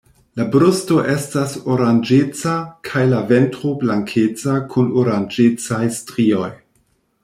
La 0.39 0.45
brusto 0.53 0.95
estas 1.15 1.53
oranĝeca, 1.75 2.55
kaj 2.91 3.05
la 3.13 3.21
ventro 3.35 3.77
blankeca 3.85 4.59
kun 4.75 4.93
oranĝecaj 5.05 5.85
strioj. 6.01 6.55